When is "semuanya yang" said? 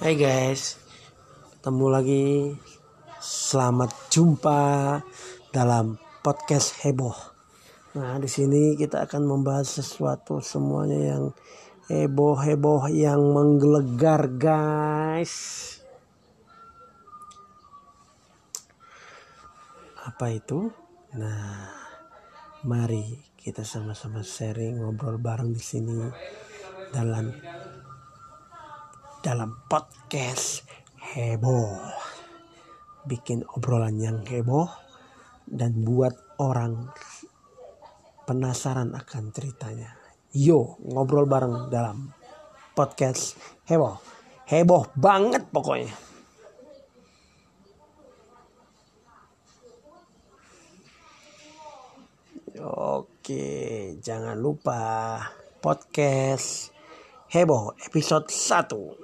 10.40-11.24